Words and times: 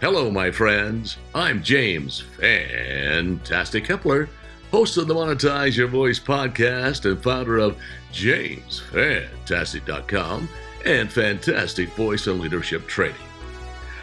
Hello, 0.00 0.28
my 0.30 0.50
friends. 0.50 1.18
I'm 1.34 1.62
James 1.62 2.20
Fantastic 2.20 3.84
Hepler, 3.84 4.28
host 4.70 4.96
of 4.98 5.06
the 5.06 5.14
Monetize 5.14 5.76
Your 5.76 5.86
Voice 5.86 6.18
podcast 6.18 7.08
and 7.08 7.22
founder 7.22 7.58
of 7.58 7.76
JamesFantastic.com 8.12 10.48
and 10.84 11.08
Fantastic 11.10 11.90
Voice 11.90 12.26
and 12.26 12.40
Leadership 12.40 12.88
Training. 12.88 13.14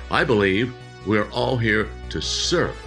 I 0.10 0.24
believe 0.24 0.74
we're 1.06 1.30
all 1.32 1.58
here 1.58 1.90
to 2.10 2.22
serve, 2.22 2.78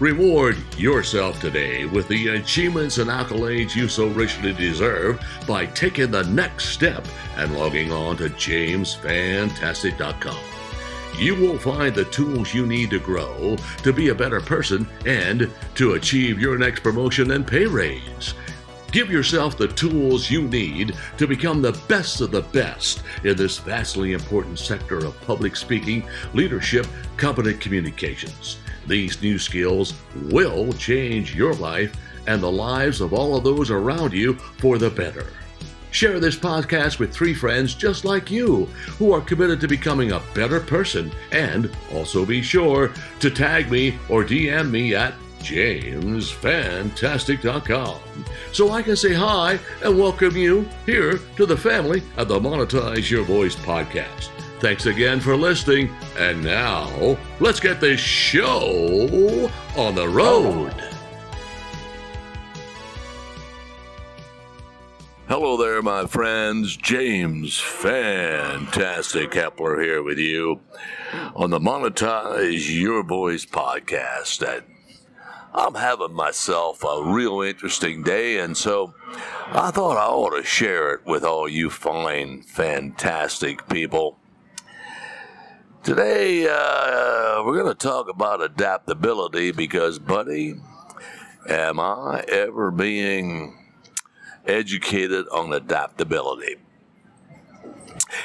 Reward 0.00 0.56
yourself 0.76 1.40
today 1.40 1.86
with 1.86 2.08
the 2.08 2.26
achievements 2.28 2.98
and 2.98 3.08
accolades 3.08 3.76
you 3.76 3.88
so 3.88 4.08
richly 4.08 4.52
deserve 4.52 5.24
by 5.46 5.66
taking 5.66 6.10
the 6.10 6.24
next 6.24 6.70
step 6.70 7.06
and 7.36 7.56
logging 7.56 7.92
on 7.92 8.16
to 8.16 8.28
jamesfantastic.com. 8.28 10.44
You 11.16 11.36
will 11.36 11.58
find 11.58 11.94
the 11.94 12.06
tools 12.06 12.52
you 12.52 12.66
need 12.66 12.91
to 12.91 12.98
grow, 12.98 13.56
to 13.84 13.92
be 13.92 14.08
a 14.08 14.14
better 14.14 14.41
person, 14.41 14.88
and 15.06 15.48
to 15.77 15.92
achieve 15.92 16.41
your 16.41 16.58
next 16.58 16.82
promotion 16.82 17.30
and 17.30 17.47
pay 17.47 17.66
raise. 17.66 18.34
Give 18.91 19.08
yourself 19.08 19.56
the 19.56 19.69
tools 19.69 20.28
you 20.28 20.42
need 20.42 20.97
to 21.19 21.28
become 21.28 21.62
the 21.62 21.80
best 21.86 22.20
of 22.20 22.32
the 22.32 22.42
best 22.42 23.04
in 23.22 23.36
this 23.36 23.58
vastly 23.58 24.12
important 24.12 24.58
sector 24.58 24.98
of 24.98 25.20
public 25.20 25.54
speaking, 25.54 26.04
leadership, 26.32 26.88
competent 27.16 27.60
communications. 27.60 28.58
These 28.86 29.22
new 29.22 29.38
skills 29.38 29.94
will 30.30 30.72
change 30.74 31.34
your 31.34 31.54
life 31.54 31.96
and 32.27 32.42
the 32.42 32.50
lives 32.50 33.00
of 33.00 33.12
all 33.12 33.36
of 33.36 33.44
those 33.44 33.70
around 33.70 34.12
you 34.12 34.34
for 34.58 34.78
the 34.78 34.91
better. 34.91 35.26
Share 35.91 36.18
this 36.18 36.36
podcast 36.36 36.98
with 36.98 37.12
three 37.12 37.34
friends 37.34 37.74
just 37.74 38.04
like 38.04 38.30
you 38.30 38.64
who 38.98 39.12
are 39.12 39.20
committed 39.20 39.60
to 39.60 39.68
becoming 39.68 40.12
a 40.12 40.22
better 40.34 40.58
person. 40.58 41.12
And 41.30 41.70
also 41.92 42.26
be 42.26 42.42
sure 42.42 42.92
to 43.20 43.30
tag 43.30 43.70
me 43.70 43.96
or 44.08 44.24
DM 44.24 44.70
me 44.70 44.96
at 44.96 45.14
jamesfantastic.com 45.38 48.00
so 48.52 48.70
I 48.70 48.82
can 48.82 48.96
say 48.96 49.12
hi 49.12 49.58
and 49.82 49.98
welcome 49.98 50.36
you 50.36 50.69
here 50.86 51.19
to 51.36 51.46
the 51.46 51.56
family 51.56 52.02
of 52.16 52.28
the 52.28 52.41
Monetize 52.41 53.10
Your 53.10 53.24
Voice 53.24 53.54
podcast. 53.54 54.30
Thanks 54.64 54.86
again 54.86 55.20
for 55.20 55.36
listening. 55.36 55.94
And 56.16 56.42
now, 56.42 57.18
let's 57.38 57.60
get 57.60 57.82
this 57.82 58.00
show 58.00 59.50
on 59.76 59.94
the 59.94 60.08
road. 60.08 60.72
Hello 65.28 65.58
there, 65.58 65.82
my 65.82 66.06
friends. 66.06 66.78
James 66.78 67.60
Fantastic 67.60 69.32
Hepler 69.32 69.82
here 69.82 70.02
with 70.02 70.16
you 70.16 70.60
on 71.36 71.50
the 71.50 71.60
Monetize 71.60 72.66
Your 72.66 73.02
Voice 73.02 73.44
podcast. 73.44 74.40
And 74.48 74.64
I'm 75.53 75.74
having 75.74 76.14
myself 76.14 76.82
a 76.82 77.04
real 77.04 77.42
interesting 77.42 78.03
day, 78.03 78.38
and 78.38 78.56
so 78.56 78.94
I 79.48 79.70
thought 79.70 79.98
I 79.98 80.06
ought 80.06 80.34
to 80.34 80.42
share 80.42 80.94
it 80.94 81.04
with 81.04 81.22
all 81.22 81.50
you 81.50 81.69
fine, 81.69 82.41
fantastic 82.41 83.69
people. 83.69 84.20
Today, 85.84 86.47
uh, 86.50 87.43
we're 87.45 87.61
going 87.61 87.67
to 87.67 87.75
talk 87.75 88.09
about 88.09 88.41
adaptability 88.41 89.53
because, 89.53 89.99
buddy, 89.99 90.55
am 91.47 91.78
I 91.78 92.25
ever 92.27 92.71
being 92.71 93.59
educated 94.47 95.27
on 95.28 95.53
adaptability? 95.53 96.56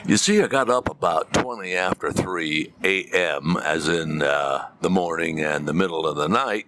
You 0.05 0.15
see, 0.15 0.41
I 0.41 0.47
got 0.47 0.69
up 0.69 0.89
about 0.89 1.33
20 1.33 1.75
after 1.75 2.13
3 2.13 2.75
a.m., 2.85 3.57
as 3.57 3.89
in 3.89 4.21
uh, 4.21 4.69
the 4.79 4.89
morning 4.89 5.41
and 5.41 5.67
the 5.67 5.73
middle 5.73 6.07
of 6.07 6.15
the 6.15 6.29
night, 6.29 6.65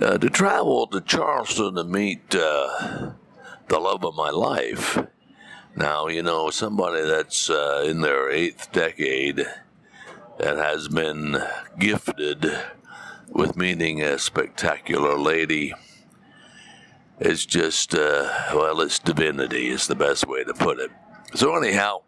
uh, 0.00 0.16
to 0.16 0.30
travel 0.30 0.86
to 0.86 1.02
Charleston 1.02 1.74
to 1.74 1.84
meet 1.84 2.34
uh, 2.34 3.10
the 3.68 3.78
love 3.78 4.06
of 4.06 4.14
my 4.14 4.30
life. 4.30 4.98
Now, 5.76 6.06
you 6.08 6.22
know, 6.22 6.48
somebody 6.48 7.02
that's 7.02 7.50
uh, 7.50 7.84
in 7.86 8.00
their 8.00 8.30
eighth 8.30 8.72
decade 8.72 9.44
that 10.38 10.56
has 10.56 10.88
been 10.88 11.42
gifted 11.78 12.46
with 13.28 13.56
meeting 13.56 14.02
a 14.02 14.18
spectacular 14.18 15.18
lady. 15.18 15.74
It's 17.18 17.46
just, 17.46 17.94
uh, 17.94 18.28
well, 18.54 18.80
it's 18.80 18.98
divinity, 18.98 19.68
is 19.68 19.86
the 19.86 19.94
best 19.94 20.26
way 20.26 20.44
to 20.44 20.52
put 20.52 20.78
it. 20.78 20.90
So, 21.34 21.56
anyhow, 21.56 22.02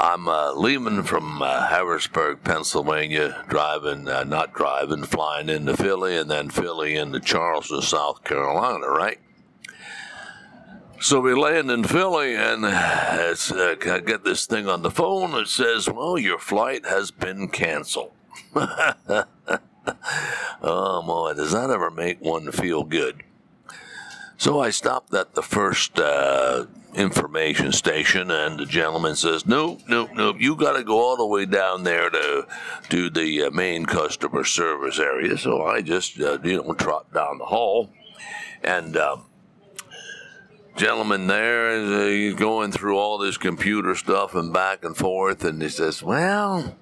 I'm 0.00 0.28
uh, 0.28 0.52
leaving 0.52 1.02
from 1.02 1.42
uh, 1.42 1.66
Harrisburg, 1.68 2.44
Pennsylvania, 2.44 3.44
driving, 3.48 4.08
uh, 4.08 4.24
not 4.24 4.52
driving, 4.54 5.04
flying 5.04 5.48
into 5.48 5.76
Philly, 5.76 6.16
and 6.16 6.30
then 6.30 6.50
Philly 6.50 6.96
into 6.96 7.20
Charleston, 7.20 7.82
South 7.82 8.24
Carolina, 8.24 8.88
right? 8.88 9.18
So 11.00 11.20
we 11.20 11.32
land 11.32 11.70
in 11.70 11.84
Philly, 11.84 12.34
and 12.34 12.64
it's, 12.64 13.52
uh, 13.52 13.76
I 13.86 14.00
get 14.00 14.24
this 14.24 14.46
thing 14.46 14.68
on 14.68 14.82
the 14.82 14.90
phone 14.90 15.30
that 15.32 15.46
says, 15.46 15.88
Well, 15.88 16.18
your 16.18 16.40
flight 16.40 16.86
has 16.86 17.12
been 17.12 17.48
canceled. 17.48 18.10
oh, 18.54 19.24
boy, 20.60 21.34
does 21.34 21.52
that 21.52 21.70
ever 21.70 21.92
make 21.92 22.20
one 22.20 22.50
feel 22.50 22.82
good? 22.82 23.22
So 24.38 24.60
I 24.60 24.70
stopped 24.70 25.14
at 25.14 25.34
the 25.34 25.42
first 25.42 26.00
uh, 26.00 26.66
information 26.94 27.70
station, 27.72 28.32
and 28.32 28.58
the 28.58 28.66
gentleman 28.66 29.16
says, 29.16 29.46
"Nope, 29.46 29.80
nope, 29.88 30.10
nope. 30.14 30.36
You 30.38 30.54
got 30.54 30.76
to 30.76 30.84
go 30.84 31.00
all 31.00 31.16
the 31.16 31.26
way 31.26 31.44
down 31.44 31.82
there 31.82 32.08
to 32.08 32.46
to 32.90 33.10
the 33.10 33.44
uh, 33.44 33.50
main 33.50 33.84
customer 33.84 34.44
service 34.44 35.00
area." 35.00 35.36
So 35.38 35.66
I 35.66 35.80
just, 35.80 36.20
uh, 36.20 36.38
you 36.44 36.62
know, 36.62 36.72
trot 36.74 37.12
down 37.12 37.38
the 37.38 37.46
hall, 37.46 37.90
and 38.62 38.96
um, 38.96 39.24
gentleman 40.78 41.26
there 41.26 41.70
is 41.70 41.90
uh, 41.90 42.06
he's 42.06 42.34
going 42.34 42.70
through 42.70 42.96
all 42.96 43.18
this 43.18 43.36
computer 43.36 43.96
stuff 43.96 44.34
and 44.34 44.52
back 44.52 44.84
and 44.84 44.96
forth, 44.96 45.44
and 45.44 45.60
he 45.60 45.68
says, 45.68 46.02
"Well." 46.02 46.76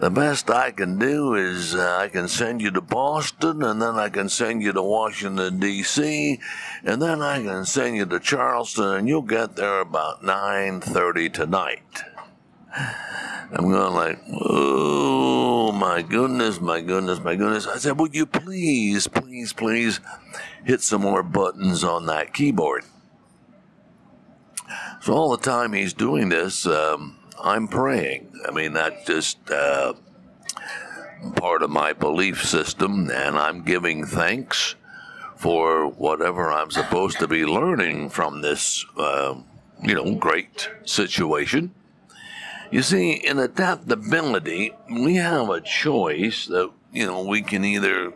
The 0.00 0.10
best 0.10 0.48
I 0.48 0.70
can 0.70 0.96
do 0.96 1.34
is 1.34 1.74
uh, 1.74 1.98
I 2.00 2.06
can 2.06 2.28
send 2.28 2.62
you 2.62 2.70
to 2.70 2.80
Boston, 2.80 3.64
and 3.64 3.82
then 3.82 3.96
I 3.96 4.08
can 4.08 4.28
send 4.28 4.62
you 4.62 4.72
to 4.72 4.80
Washington 4.80 5.58
D.C., 5.58 6.38
and 6.84 7.02
then 7.02 7.20
I 7.20 7.42
can 7.42 7.64
send 7.64 7.96
you 7.96 8.06
to 8.06 8.20
Charleston, 8.20 8.94
and 8.94 9.08
you'll 9.08 9.22
get 9.22 9.56
there 9.56 9.80
about 9.80 10.22
nine 10.22 10.80
thirty 10.80 11.28
tonight. 11.28 12.04
I'm 13.50 13.68
going 13.68 13.94
like, 13.94 14.20
oh 15.68 15.72
my 15.72 16.00
goodness, 16.00 16.62
my 16.62 16.80
goodness, 16.80 17.20
my 17.20 17.36
goodness. 17.36 17.66
I 17.66 17.76
said, 17.76 18.00
would 18.00 18.14
you 18.14 18.24
please, 18.24 19.06
please, 19.06 19.52
please 19.52 20.00
hit 20.64 20.80
some 20.80 21.02
more 21.02 21.22
buttons 21.22 21.84
on 21.84 22.06
that 22.06 22.32
keyboard? 22.32 22.84
So 25.02 25.12
all 25.12 25.30
the 25.30 25.42
time 25.42 25.74
he's 25.74 25.92
doing 25.92 26.30
this, 26.30 26.66
um, 26.66 27.18
I'm 27.38 27.68
praying. 27.68 28.32
I 28.48 28.50
mean, 28.50 28.72
that's 28.72 29.04
just 29.04 29.50
uh, 29.50 29.92
part 31.36 31.62
of 31.62 31.68
my 31.68 31.92
belief 31.92 32.42
system, 32.46 33.10
and 33.10 33.36
I'm 33.36 33.62
giving 33.62 34.06
thanks 34.06 34.74
for 35.36 35.86
whatever 35.86 36.50
I'm 36.50 36.70
supposed 36.70 37.18
to 37.18 37.28
be 37.28 37.44
learning 37.44 38.08
from 38.08 38.40
this, 38.40 38.86
uh, 38.96 39.34
you 39.82 39.94
know, 39.94 40.14
great 40.14 40.70
situation. 40.86 41.74
You 42.70 42.82
see, 42.82 43.12
in 43.12 43.38
adaptability, 43.38 44.72
we 44.90 45.16
have 45.16 45.48
a 45.48 45.60
choice 45.60 46.46
that, 46.46 46.70
you 46.92 47.06
know, 47.06 47.24
we 47.24 47.40
can 47.40 47.64
either 47.64 48.12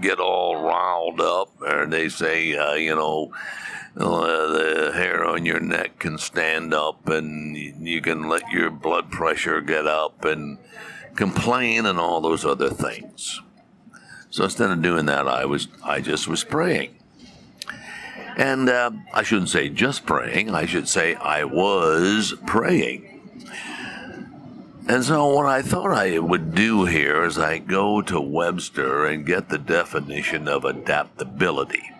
get 0.00 0.18
all 0.18 0.62
riled 0.62 1.20
up, 1.20 1.50
or 1.60 1.84
they 1.86 2.08
say, 2.08 2.56
uh, 2.56 2.74
you 2.74 2.94
know, 2.94 3.32
uh, 3.96 4.46
the 4.46 4.92
hair 4.94 5.24
on 5.24 5.44
your 5.44 5.60
neck 5.60 5.98
can 5.98 6.16
stand 6.16 6.72
up 6.72 7.08
and 7.08 7.56
you 7.56 8.00
can 8.00 8.28
let 8.28 8.48
your 8.50 8.70
blood 8.70 9.10
pressure 9.10 9.60
get 9.60 9.86
up 9.86 10.24
and 10.24 10.58
complain 11.16 11.84
and 11.84 11.98
all 11.98 12.20
those 12.20 12.44
other 12.44 12.70
things. 12.70 13.42
So 14.30 14.44
instead 14.44 14.70
of 14.70 14.80
doing 14.80 15.06
that, 15.06 15.26
I 15.26 15.44
was 15.44 15.68
I 15.82 16.00
just 16.00 16.28
was 16.28 16.44
praying. 16.44 16.94
And 18.36 18.70
uh, 18.70 18.92
I 19.12 19.24
shouldn't 19.24 19.50
say 19.50 19.68
just 19.68 20.06
praying, 20.06 20.54
I 20.54 20.66
should 20.66 20.88
say 20.88 21.16
I 21.16 21.44
was 21.44 22.32
praying. 22.46 23.20
And 24.90 25.04
so, 25.04 25.24
what 25.28 25.46
I 25.46 25.62
thought 25.62 25.92
I 25.92 26.18
would 26.18 26.52
do 26.52 26.84
here 26.84 27.22
is 27.22 27.38
I 27.38 27.58
go 27.58 28.02
to 28.02 28.20
Webster 28.20 29.06
and 29.06 29.24
get 29.24 29.48
the 29.48 29.56
definition 29.56 30.48
of 30.48 30.64
adaptability. 30.64 31.92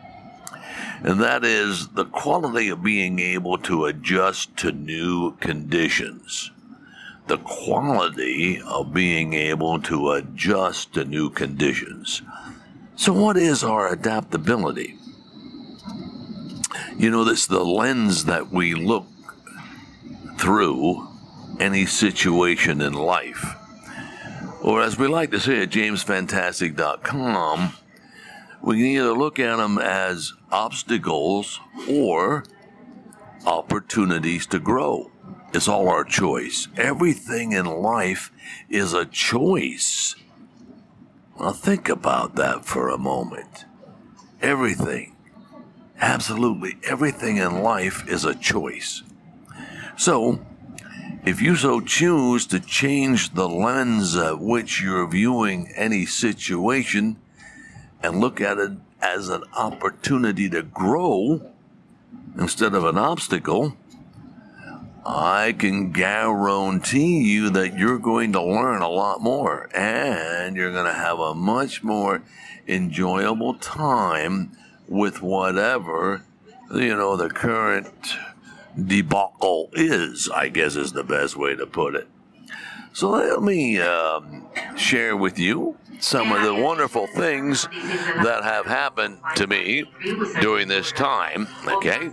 And 1.05 1.21
that 1.21 1.45
is 1.45 1.87
the 1.91 2.07
quality 2.07 2.69
of 2.69 2.83
being 2.83 3.21
able 3.21 3.59
to 3.59 3.85
adjust 3.85 4.57
to 4.57 4.73
new 4.73 5.37
conditions. 5.37 6.51
The 7.29 7.39
quality 7.39 8.61
of 8.61 8.93
being 8.93 9.35
able 9.35 9.81
to 9.83 10.11
adjust 10.11 10.93
to 10.95 11.05
new 11.05 11.31
conditions. 11.31 12.23
So, 12.97 13.13
what 13.13 13.37
is 13.37 13.63
our 13.63 13.93
adaptability? 13.93 14.97
You 16.99 17.11
know, 17.11 17.23
it's 17.29 17.47
the 17.47 17.65
lens 17.65 18.25
that 18.25 18.51
we 18.51 18.75
look 18.75 19.07
through 20.39 21.10
any 21.61 21.87
situation 21.87 22.81
in 22.81 22.95
life. 22.95 23.55
Or 24.63 24.83
as 24.83 24.99
we 24.99 25.07
like 25.07 25.31
to 25.31 25.41
say 25.41 25.63
at 25.63 25.71
jamesfantastic.com, 25.71 27.73
we 28.63 28.77
can 28.77 28.87
either 28.87 29.13
look 29.13 29.39
at 29.39 29.57
them 29.57 29.79
as 29.79 30.33
obstacles 30.51 31.61
or 31.89 32.45
opportunities 33.47 34.47
to 34.49 34.59
grow. 34.59 35.11
It's 35.53 35.69
all 35.69 35.89
our 35.89 36.05
choice. 36.05 36.69
Everything 36.77 37.53
in 37.53 37.67
life 37.67 38.31
is 38.69 38.93
a 38.93 39.07
choice. 39.07 40.15
Now 41.39 41.53
think 41.53 41.89
about 41.89 42.37
that 42.37 42.65
for 42.65 42.89
a 42.89 42.99
moment. 42.99 43.65
Everything, 44.43 45.17
absolutely 46.01 46.77
everything 46.85 47.39
in 47.39 47.63
life 47.63 48.07
is 48.09 48.25
a 48.25 48.35
choice. 48.35 49.03
So, 49.97 50.41
if 51.25 51.43
you 51.43 51.55
so 51.55 51.81
choose 51.81 52.47
to 52.47 52.61
change 52.61 53.35
the 53.35 53.49
lens 53.49 54.17
at 54.17 54.41
which 54.41 54.81
you're 54.81 55.07
viewing 55.07 55.71
any 55.77 56.07
situation 56.07 57.17
and 58.03 58.21
look 58.21 58.41
at 58.41 58.59
it 58.59 58.73
as 59.03 59.29
an 59.29 59.43
opportunity 59.57 60.49
to 60.49 60.63
grow 60.63 61.43
instead 62.39 62.75
of 62.75 62.85
an 62.85 62.97
obstacle, 62.97 63.77
I 65.05 65.55
can 65.59 65.93
guarantee 65.93 67.23
you 67.23 67.51
that 67.51 67.79
you're 67.79 67.99
going 67.99 68.33
to 68.33 68.43
learn 68.43 68.83
a 68.83 68.89
lot 68.89 69.21
more 69.21 69.69
and 69.75 70.57
you're 70.57 70.73
going 70.73 70.87
to 70.87 70.93
have 70.93 71.19
a 71.19 71.35
much 71.35 71.83
more 71.83 72.23
enjoyable 72.67 73.55
time 73.55 74.53
with 74.89 75.23
whatever, 75.23 76.23
you 76.75 76.97
know, 76.97 77.17
the 77.17 77.29
current 77.29 78.17
debacle 78.77 79.71
is, 79.73 80.29
I 80.29 80.49
guess 80.49 80.77
is 80.77 80.93
the 80.93 81.05
best 81.05 81.37
way 81.37 81.57
to 81.57 81.67
put 81.67 81.95
it. 81.95 82.09
So 82.93 83.11
let 83.11 83.43
me 83.43 83.81
um, 83.81 84.49
share 84.77 85.17
with 85.17 85.39
you 85.39 85.77
some 86.01 86.33
of 86.33 86.43
the 86.43 86.55
wonderful 86.55 87.07
things 87.07 87.65
that 87.65 88.41
have 88.43 88.67
happened 88.67 89.19
to 89.37 89.47
me 89.47 89.85
during 90.41 90.67
this 90.67 90.91
time. 90.93 91.47
Okay? 91.67 92.11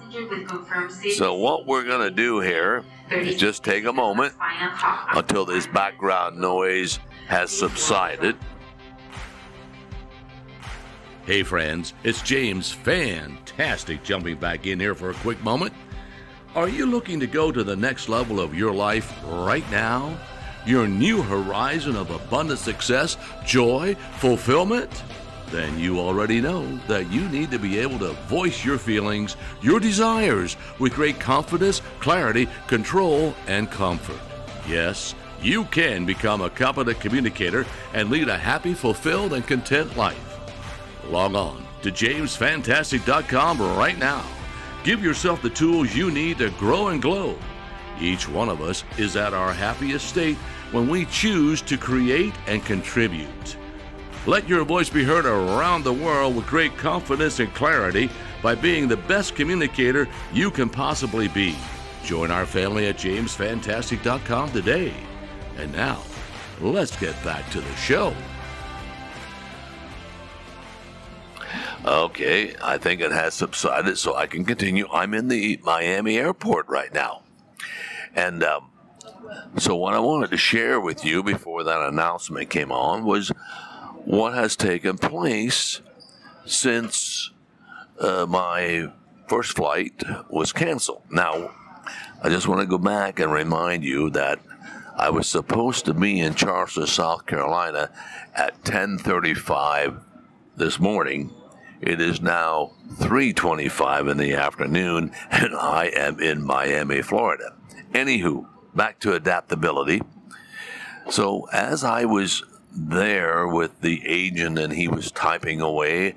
So, 1.16 1.36
what 1.36 1.66
we're 1.66 1.86
going 1.86 2.02
to 2.02 2.12
do 2.12 2.40
here 2.40 2.84
is 3.10 3.38
just 3.38 3.64
take 3.64 3.86
a 3.86 3.94
moment 3.94 4.34
until 5.14 5.46
this 5.46 5.66
background 5.68 6.38
noise 6.38 7.00
has 7.28 7.50
subsided. 7.50 8.36
Hey, 11.26 11.44
friends, 11.44 11.94
it's 12.04 12.22
James. 12.22 12.72
Fantastic 12.72 14.04
jumping 14.04 14.38
back 14.38 14.66
in 14.66 14.80
here 14.80 14.96
for 14.96 15.10
a 15.10 15.16
quick 15.16 15.42
moment. 15.44 15.74
Are 16.56 16.70
you 16.70 16.86
looking 16.86 17.20
to 17.20 17.28
go 17.28 17.52
to 17.52 17.64
the 17.64 17.76
next 17.76 18.10
level 18.10 18.40
of 18.40 18.56
your 18.56 18.74
life 18.74 19.14
right 19.26 19.70
now? 19.70 20.18
Your 20.66 20.88
new 20.88 21.22
horizon 21.22 21.96
of 21.96 22.10
abundant 22.10 22.60
success, 22.60 23.18
joy, 23.46 23.96
fulfillment? 24.18 25.04
Then 25.52 25.78
you 25.78 26.00
already 26.00 26.42
know 26.42 26.66
that 26.88 27.12
you 27.12 27.28
need 27.30 27.52
to 27.52 27.60
be 27.60 27.78
able 27.80 28.00
to 28.00 28.14
voice 28.28 28.66
your 28.66 28.78
feelings, 28.78 29.38
your 29.62 29.80
desires 29.80 30.58
with 30.80 30.96
great 30.96 31.20
confidence, 31.20 31.82
clarity, 32.00 32.50
control, 32.68 33.36
and 33.46 33.70
comfort. 33.70 34.20
Yes, 34.68 35.14
you 35.42 35.66
can 35.66 36.06
become 36.06 36.42
a 36.42 36.50
competent 36.50 37.00
communicator 37.00 37.66
and 37.94 38.10
lead 38.10 38.30
a 38.30 38.38
happy, 38.38 38.74
fulfilled, 38.74 39.34
and 39.34 39.46
content 39.46 39.96
life. 39.96 40.40
Log 41.06 41.36
on 41.36 41.66
to 41.84 41.92
jamesfantastic.com 41.92 43.62
right 43.78 43.98
now 43.98 44.26
Give 44.88 45.04
yourself 45.04 45.42
the 45.42 45.50
tools 45.50 45.94
you 45.94 46.10
need 46.12 46.38
to 46.38 46.50
grow 46.52 46.88
and 46.88 47.02
glow. 47.02 47.38
Each 48.00 48.26
one 48.26 48.48
of 48.48 48.62
us 48.62 48.86
is 48.98 49.18
at 49.18 49.34
our 49.34 49.52
happiest 49.52 50.08
state 50.08 50.38
when 50.72 50.88
we 50.88 51.04
choose 51.08 51.62
to 51.64 51.78
create 51.78 52.34
and 52.48 52.64
contribute. 52.64 53.58
Let 54.26 54.48
your 54.48 54.64
voice 54.64 54.90
be 54.90 55.04
heard 55.04 55.26
around 55.26 55.84
the 55.84 55.92
world 55.92 56.38
with 56.38 56.48
great 56.48 56.78
confidence 56.78 57.42
and 57.42 57.54
clarity 57.54 58.10
by 58.42 58.56
being 58.56 58.88
the 58.88 58.96
best 58.96 59.36
communicator 59.36 60.08
you 60.32 60.50
can 60.50 60.70
possibly 60.70 61.28
be. 61.28 61.58
Join 62.06 62.32
our 62.32 62.46
family 62.46 62.88
at 62.88 62.96
jamesfantastic.com 62.96 64.54
today. 64.54 64.94
And 65.58 65.74
now, 65.74 66.02
let's 66.62 66.96
get 66.96 67.22
back 67.26 67.52
to 67.52 67.60
the 67.60 67.76
show. 67.76 68.14
Okay, 71.88 72.54
I 72.62 72.78
think 72.78 73.00
it 73.00 73.14
has 73.14 73.34
subsided, 73.34 73.98
so 73.98 74.14
I 74.14 74.28
can 74.28 74.44
continue. 74.44 74.90
I'm 74.92 75.14
in 75.14 75.30
the 75.30 75.58
Miami 75.64 76.18
airport 76.18 76.68
right 76.68 76.94
now. 76.94 77.24
And 78.14 78.44
um, 78.44 78.72
so, 79.58 79.74
what 79.78 79.94
I 79.94 80.00
wanted 80.00 80.32
to 80.32 80.38
share 80.38 80.82
with 80.82 81.06
you 81.06 81.24
before 81.24 81.64
that 81.64 81.80
announcement 81.80 82.50
came 82.50 82.74
on 82.74 83.06
was 83.06 83.30
what 84.04 84.34
has 84.34 84.58
taken 84.58 84.98
place 84.98 85.80
since 86.46 87.32
uh, 88.02 88.26
my 88.28 88.92
first 89.30 89.56
flight 89.56 90.04
was 90.30 90.52
canceled. 90.52 91.04
Now, 91.10 91.52
I 92.22 92.28
just 92.28 92.50
want 92.50 92.60
to 92.60 92.68
go 92.68 92.78
back 92.78 93.22
and 93.22 93.32
remind 93.32 93.86
you 93.86 94.10
that 94.10 94.40
I 94.98 95.10
was 95.10 95.30
supposed 95.30 95.86
to 95.86 95.94
be 95.94 96.20
in 96.20 96.36
Charleston, 96.36 96.86
South 96.86 97.26
Carolina 97.26 97.92
at 98.36 98.62
10:35 98.66 100.02
this 100.58 100.82
morning 100.82 101.34
it 101.82 102.02
is 102.02 102.22
now 102.22 102.72
3:25 102.96 104.10
in 104.10 104.18
the 104.18 104.34
afternoon 104.34 105.12
and 105.32 105.56
I 105.56 105.86
am 105.96 106.20
in 106.20 106.44
Miami, 106.44 107.02
Florida. 107.02 107.54
Anywho, 107.94 108.48
back 108.76 109.00
to 109.00 109.14
adaptability. 109.14 110.02
So 111.10 111.48
as 111.54 111.84
I 111.84 112.06
was 112.06 112.44
there 112.72 113.48
with 113.48 113.82
the 113.82 114.06
agent 114.06 114.60
and 114.60 114.74
he 114.74 114.88
was 114.88 115.10
typing 115.12 115.62
away, 115.62 116.16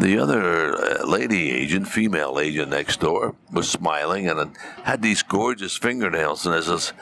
the 0.00 0.18
other 0.18 0.74
uh, 0.74 1.06
lady 1.06 1.50
agent, 1.50 1.86
female 1.86 2.38
agent 2.38 2.70
next 2.70 3.00
door, 3.00 3.34
was 3.52 3.68
smiling 3.68 4.26
and 4.28 4.56
had 4.84 5.02
these 5.02 5.22
gorgeous 5.22 5.76
fingernails. 5.76 6.46
And 6.46 6.54
I 6.54 6.60
says, 6.60 6.92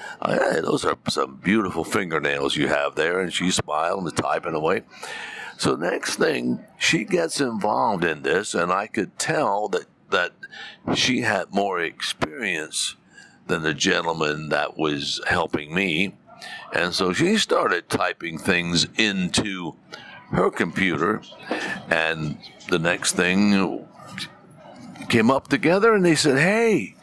"Those 0.63 0.85
are 0.85 0.99
some 1.09 1.37
beautiful 1.37 1.85
fingernails 1.85 2.57
you 2.57 2.69
have 2.69 2.97
there." 2.97 3.21
And 3.21 3.33
she 3.33 3.51
smiled 3.51 3.99
and 3.99 4.05
was 4.05 4.15
typing 4.15 4.55
away. 4.55 4.83
So 5.61 5.77
next 5.77 6.17
thing, 6.17 6.65
she 6.79 7.05
gets 7.05 7.39
involved 7.39 8.03
in 8.03 8.23
this, 8.23 8.55
and 8.55 8.73
I 8.73 8.87
could 8.87 9.19
tell 9.19 9.69
that 9.69 9.85
that 10.09 10.33
she 10.95 11.21
had 11.21 11.53
more 11.53 11.79
experience 11.79 12.97
than 13.47 13.61
the 13.61 13.75
gentleman 13.75 14.49
that 14.49 14.79
was 14.79 15.21
helping 15.27 15.75
me. 15.75 16.15
And 16.73 16.95
so 16.95 17.13
she 17.13 17.37
started 17.37 17.91
typing 17.91 18.39
things 18.39 18.87
into 18.97 19.75
her 20.31 20.51
computer, 20.51 21.21
and 21.91 22.39
the 22.71 22.79
next 22.79 23.13
thing 23.13 23.87
came 25.11 25.31
up 25.31 25.49
together, 25.49 25.93
and 25.93 26.07
they 26.07 26.15
said, 26.15 26.39
Hey, 26.39 26.95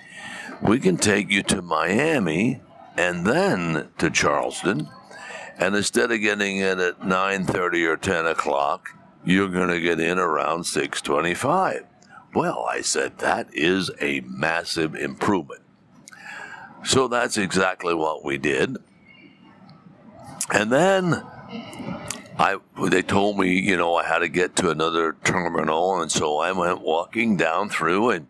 we 0.63 0.79
can 0.79 0.97
take 0.97 1.29
you 1.29 1.43
to 1.43 1.61
Miami 1.61 2.61
and 2.97 3.23
then 3.23 3.89
to 3.99 4.09
Charleston 4.09 4.89
and 5.57 5.75
instead 5.75 6.11
of 6.11 6.21
getting 6.21 6.57
in 6.57 6.79
at 6.79 6.99
9.30 6.99 7.87
or 7.87 7.97
10 7.97 8.27
o'clock, 8.27 8.89
you're 9.25 9.49
going 9.49 9.69
to 9.69 9.79
get 9.79 9.99
in 9.99 10.19
around 10.19 10.61
6.25. 10.61 11.85
Well, 12.33 12.65
I 12.69 12.81
said, 12.81 13.17
that 13.19 13.47
is 13.53 13.89
a 13.99 14.21
massive 14.21 14.95
improvement. 14.95 15.61
So 16.83 17.07
that's 17.07 17.37
exactly 17.37 17.93
what 17.93 18.23
we 18.23 18.37
did. 18.37 18.77
And 20.51 20.71
then 20.71 21.23
I, 22.37 22.57
they 22.89 23.01
told 23.01 23.39
me, 23.39 23.59
you 23.59 23.75
know, 23.75 23.95
I 23.95 24.05
had 24.05 24.19
to 24.19 24.29
get 24.29 24.55
to 24.57 24.69
another 24.69 25.15
terminal, 25.23 25.99
and 25.99 26.11
so 26.11 26.37
I 26.37 26.51
went 26.51 26.81
walking 26.81 27.35
down 27.35 27.69
through, 27.69 28.11
and 28.11 28.27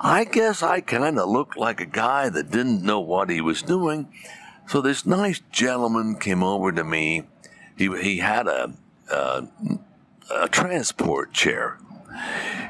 I 0.00 0.24
guess 0.24 0.62
I 0.62 0.80
kind 0.80 1.18
of 1.18 1.28
looked 1.28 1.56
like 1.56 1.80
a 1.80 1.86
guy 1.86 2.28
that 2.28 2.50
didn't 2.50 2.82
know 2.82 3.00
what 3.00 3.28
he 3.28 3.40
was 3.40 3.62
doing. 3.62 4.08
So 4.70 4.80
this 4.80 5.04
nice 5.04 5.40
gentleman 5.50 6.14
came 6.14 6.44
over 6.44 6.70
to 6.70 6.84
me. 6.84 7.24
He, 7.76 7.88
he 8.00 8.18
had 8.18 8.46
a, 8.46 8.72
a, 9.10 9.48
transport 10.52 11.32
chair. 11.32 11.80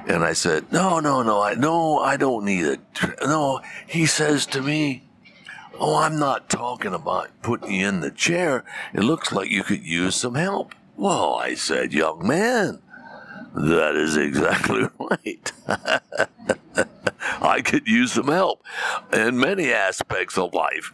And 0.08 0.24
I 0.24 0.32
said, 0.32 0.72
no, 0.72 0.98
no, 1.00 1.22
no, 1.22 1.42
I, 1.42 1.52
no, 1.52 1.98
I 1.98 2.16
don't 2.16 2.46
need 2.46 2.64
it. 2.64 2.80
No, 3.20 3.60
he 3.86 4.06
says 4.06 4.46
to 4.46 4.62
me, 4.62 5.04
Oh, 5.78 5.96
I'm 5.96 6.18
not 6.18 6.48
talking 6.48 6.94
about 6.94 7.28
putting 7.42 7.70
you 7.70 7.88
in 7.88 8.00
the 8.00 8.10
chair. 8.10 8.64
It 8.94 9.00
looks 9.00 9.30
like 9.30 9.50
you 9.50 9.62
could 9.62 9.84
use 9.84 10.16
some 10.16 10.36
help. 10.36 10.74
Well, 10.96 11.34
I 11.34 11.52
said, 11.52 11.92
young 11.92 12.26
man, 12.26 12.80
that 13.54 13.94
is 13.94 14.16
exactly 14.16 14.88
right. 14.98 15.52
I 17.50 17.60
could 17.62 17.86
use 17.86 18.12
some 18.12 18.28
help 18.28 18.62
in 19.12 19.38
many 19.38 19.72
aspects 19.72 20.38
of 20.38 20.54
life. 20.54 20.92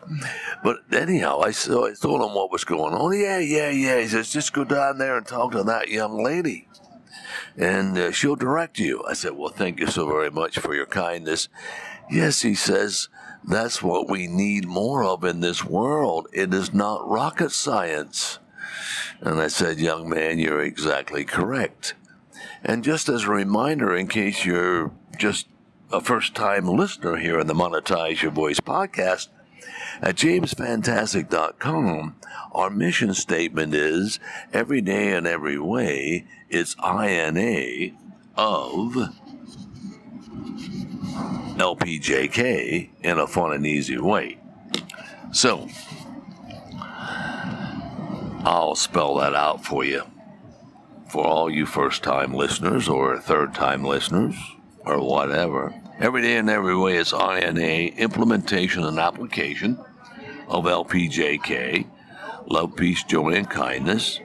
But 0.64 0.78
anyhow, 0.92 1.40
I, 1.40 1.50
so 1.50 1.86
I 1.86 1.92
told 1.92 2.22
him 2.22 2.34
what 2.34 2.50
was 2.50 2.64
going 2.64 2.94
on. 2.94 3.18
Yeah, 3.18 3.38
yeah, 3.38 3.70
yeah. 3.70 4.00
He 4.00 4.08
says, 4.08 4.32
just 4.32 4.52
go 4.54 4.64
down 4.64 4.98
there 4.98 5.18
and 5.18 5.26
talk 5.26 5.52
to 5.52 5.62
that 5.64 5.88
young 5.88 6.24
lady, 6.24 6.66
and 7.56 7.96
uh, 7.98 8.10
she'll 8.10 8.36
direct 8.36 8.78
you. 8.78 9.04
I 9.08 9.12
said, 9.12 9.32
well, 9.32 9.50
thank 9.50 9.78
you 9.78 9.86
so 9.86 10.06
very 10.06 10.30
much 10.30 10.58
for 10.58 10.74
your 10.74 10.86
kindness. 10.86 11.48
Yes, 12.10 12.42
he 12.42 12.54
says, 12.54 13.08
that's 13.44 13.82
what 13.82 14.08
we 14.08 14.26
need 14.26 14.66
more 14.66 15.04
of 15.04 15.24
in 15.24 15.40
this 15.40 15.64
world. 15.64 16.26
It 16.32 16.54
is 16.54 16.72
not 16.72 17.06
rocket 17.06 17.52
science. 17.52 18.38
And 19.20 19.40
I 19.40 19.48
said, 19.48 19.78
young 19.78 20.08
man, 20.08 20.38
you're 20.38 20.62
exactly 20.62 21.24
correct. 21.24 21.94
And 22.64 22.82
just 22.82 23.08
as 23.08 23.24
a 23.24 23.30
reminder, 23.30 23.94
in 23.94 24.08
case 24.08 24.44
you're 24.44 24.92
just 25.16 25.46
a 25.92 26.00
first 26.00 26.34
time 26.34 26.66
listener 26.66 27.16
here 27.16 27.38
in 27.38 27.46
the 27.46 27.54
Monetize 27.54 28.22
Your 28.22 28.32
Voice 28.32 28.60
podcast, 28.60 29.28
at 30.02 30.16
jamesfantastic.com, 30.16 32.16
our 32.52 32.70
mission 32.70 33.14
statement 33.14 33.74
is 33.74 34.18
every 34.52 34.80
day 34.80 35.12
and 35.12 35.26
every 35.26 35.58
way, 35.58 36.26
it's 36.50 36.76
INA 36.78 37.92
of 38.36 38.92
LPJK 41.56 42.90
in 43.02 43.18
a 43.18 43.26
fun 43.26 43.52
and 43.52 43.66
easy 43.66 43.98
way. 43.98 44.38
So, 45.32 45.68
I'll 48.44 48.74
spell 48.74 49.16
that 49.16 49.34
out 49.34 49.64
for 49.64 49.84
you. 49.84 50.02
For 51.08 51.24
all 51.24 51.48
you 51.48 51.64
first 51.64 52.02
time 52.02 52.34
listeners 52.34 52.88
or 52.88 53.18
third 53.18 53.54
time 53.54 53.84
listeners 53.84 54.36
or 54.86 55.00
whatever, 55.00 55.74
every 55.98 56.22
day 56.22 56.36
and 56.36 56.48
every 56.48 56.76
way 56.76 56.96
is 56.96 57.12
INA 57.12 57.96
implementation 57.96 58.84
and 58.84 58.98
application 58.98 59.78
of 60.48 60.64
LPJK, 60.64 61.86
love, 62.46 62.76
peace, 62.76 63.02
joy, 63.02 63.32
and 63.32 63.50
kindness 63.50 64.20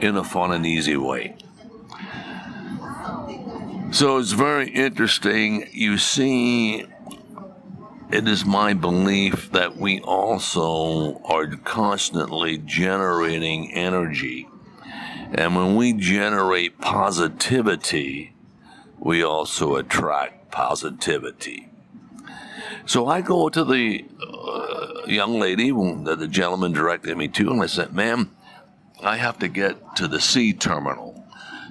in 0.00 0.16
a 0.16 0.24
fun 0.24 0.52
and 0.52 0.64
easy 0.64 0.96
way. 0.96 1.36
So 3.90 4.18
it's 4.18 4.32
very 4.32 4.68
interesting. 4.70 5.68
You 5.72 5.98
see, 5.98 6.86
it 8.10 8.28
is 8.28 8.44
my 8.44 8.74
belief 8.74 9.50
that 9.50 9.76
we 9.76 10.00
also 10.00 11.20
are 11.24 11.46
constantly 11.56 12.58
generating 12.58 13.72
energy. 13.72 14.48
And 15.32 15.56
when 15.56 15.74
we 15.74 15.92
generate 15.92 16.78
positivity, 16.78 18.35
we 19.06 19.22
also 19.22 19.76
attract 19.76 20.50
positivity. 20.50 21.68
So 22.86 23.06
I 23.06 23.20
go 23.20 23.48
to 23.48 23.62
the 23.62 24.04
uh, 24.20 25.06
young 25.06 25.38
lady 25.38 25.70
that 25.70 26.16
the 26.18 26.26
gentleman 26.26 26.72
directed 26.72 27.16
me 27.16 27.28
to, 27.28 27.50
and 27.52 27.62
I 27.62 27.66
said, 27.66 27.94
Ma'am, 27.94 28.34
I 29.04 29.16
have 29.16 29.38
to 29.38 29.48
get 29.48 29.94
to 29.96 30.08
the 30.08 30.20
C 30.20 30.52
terminal. 30.52 31.24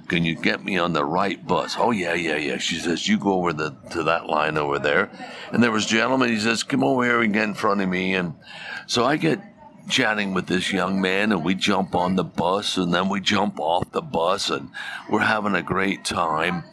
Can 0.08 0.24
you 0.24 0.36
get 0.36 0.64
me 0.64 0.78
on 0.78 0.94
the 0.94 1.04
right 1.04 1.46
bus? 1.46 1.76
Oh 1.78 1.92
yeah, 1.92 2.14
yeah, 2.14 2.38
yeah. 2.38 2.58
She 2.58 2.78
says, 2.78 3.06
you 3.06 3.18
go 3.18 3.34
over 3.34 3.52
the 3.52 3.76
to 3.92 4.04
that 4.04 4.28
line 4.28 4.58
over 4.58 4.80
there. 4.80 5.10
And 5.52 5.62
there 5.62 5.72
was 5.72 5.88
a 5.88 5.90
gentleman. 5.90 6.30
He 6.30 6.40
says, 6.40 6.64
come 6.64 6.86
over 6.86 7.04
here 7.04 7.22
and 7.22 7.34
get 7.34 7.44
in 7.44 7.54
front 7.54 7.82
of 7.82 7.90
me. 7.90 8.14
And 8.14 8.36
so 8.88 9.04
I 9.04 9.18
get 9.18 9.42
chatting 9.90 10.34
with 10.34 10.48
this 10.48 10.72
young 10.72 11.02
man, 11.02 11.32
and 11.34 11.44
we 11.44 11.54
jump 11.54 11.96
on 11.96 12.16
the 12.16 12.24
bus, 12.24 12.78
and 12.78 12.94
then 12.94 13.10
we 13.10 13.20
jump 13.20 13.60
off 13.60 13.92
the 13.92 14.02
bus, 14.02 14.50
and 14.50 14.70
we're 15.10 15.20
having 15.20 15.56
a 15.56 15.62
great 15.62 16.06
time. 16.06 16.64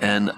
And 0.00 0.32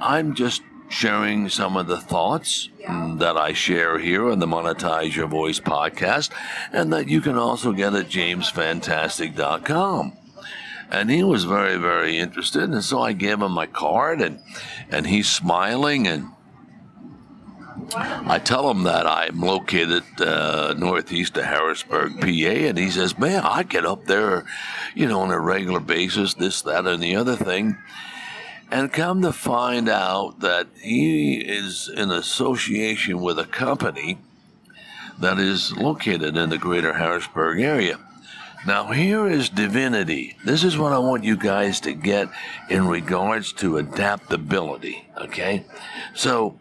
I'm 0.00 0.34
just 0.34 0.62
sharing 0.88 1.48
some 1.48 1.76
of 1.76 1.86
the 1.86 2.00
thoughts 2.00 2.68
that 2.86 3.36
I 3.36 3.52
share 3.52 3.98
here 3.98 4.30
on 4.30 4.38
the 4.38 4.46
Monetize 4.46 5.14
Your 5.14 5.26
Voice 5.26 5.58
podcast, 5.58 6.30
and 6.72 6.92
that 6.92 7.08
you 7.08 7.20
can 7.20 7.36
also 7.36 7.72
get 7.72 7.94
at 7.94 8.06
jamesfantastic.com 8.06 10.18
and 10.90 11.10
he 11.10 11.24
was 11.24 11.44
very 11.44 11.78
very 11.78 12.18
interested 12.18 12.64
and 12.64 12.84
so 12.84 13.00
i 13.00 13.14
gave 13.14 13.40
him 13.40 13.50
my 13.50 13.64
card 13.64 14.20
and 14.20 14.38
and 14.90 15.06
he's 15.06 15.26
smiling 15.26 16.06
and 16.06 16.26
I 17.94 18.38
tell 18.38 18.70
him 18.70 18.84
that 18.84 19.06
I'm 19.06 19.40
located 19.40 20.04
uh, 20.18 20.74
northeast 20.76 21.36
of 21.36 21.44
Harrisburg, 21.44 22.20
PA, 22.20 22.26
and 22.26 22.78
he 22.78 22.90
says, 22.90 23.18
"Man, 23.18 23.42
I 23.44 23.64
get 23.64 23.84
up 23.84 24.04
there, 24.04 24.44
you 24.94 25.06
know, 25.06 25.20
on 25.20 25.30
a 25.30 25.38
regular 25.38 25.80
basis, 25.80 26.34
this, 26.34 26.62
that, 26.62 26.86
and 26.86 27.02
the 27.02 27.16
other 27.16 27.36
thing." 27.36 27.76
And 28.72 28.90
come 28.90 29.20
to 29.20 29.34
find 29.34 29.86
out 29.86 30.40
that 30.40 30.66
he 30.80 31.34
is 31.34 31.90
in 31.94 32.10
association 32.10 33.20
with 33.20 33.38
a 33.38 33.44
company 33.44 34.16
that 35.18 35.38
is 35.38 35.76
located 35.76 36.38
in 36.38 36.48
the 36.48 36.56
greater 36.56 36.94
Harrisburg 36.94 37.60
area. 37.60 37.98
Now, 38.66 38.86
here 38.86 39.26
is 39.26 39.50
divinity. 39.50 40.38
This 40.46 40.64
is 40.64 40.78
what 40.78 40.94
I 40.94 40.98
want 40.98 41.22
you 41.22 41.36
guys 41.36 41.80
to 41.80 41.92
get 41.92 42.30
in 42.70 42.88
regards 42.88 43.52
to 43.54 43.76
adaptability, 43.76 45.06
okay? 45.18 45.66
So, 46.14 46.58